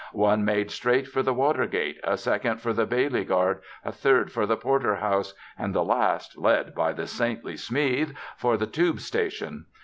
One 0.13 0.43
made 0.43 0.71
straight 0.71 1.07
for 1.07 1.21
the 1.21 1.31
Watergate, 1.31 1.99
a 2.03 2.17
second 2.17 2.59
for 2.59 2.73
the 2.73 2.87
Bailey 2.87 3.23
guard, 3.23 3.61
a 3.85 3.91
third 3.91 4.31
for 4.31 4.47
the 4.47 4.57
Porter 4.57 4.95
house, 4.95 5.35
and 5.59 5.75
the 5.75 5.83
last 5.85 6.39
(led 6.39 6.73
by 6.73 6.91
the 6.91 7.05
saintly 7.05 7.53
Smeathe) 7.55 8.13
for 8.35 8.57
the 8.57 8.65
Tube 8.65 8.99
station. 8.99 9.67